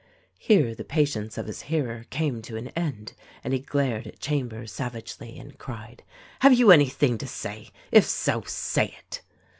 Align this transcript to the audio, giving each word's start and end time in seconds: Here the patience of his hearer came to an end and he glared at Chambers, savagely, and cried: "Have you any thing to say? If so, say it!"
Here 0.39 0.73
the 0.73 0.83
patience 0.83 1.37
of 1.37 1.45
his 1.45 1.61
hearer 1.61 2.07
came 2.09 2.41
to 2.41 2.57
an 2.57 2.69
end 2.69 3.13
and 3.43 3.53
he 3.53 3.59
glared 3.59 4.07
at 4.07 4.19
Chambers, 4.19 4.71
savagely, 4.71 5.37
and 5.37 5.59
cried: 5.59 6.01
"Have 6.39 6.55
you 6.55 6.71
any 6.71 6.89
thing 6.89 7.19
to 7.19 7.27
say? 7.27 7.69
If 7.91 8.05
so, 8.07 8.41
say 8.47 8.97
it!" 8.97 9.21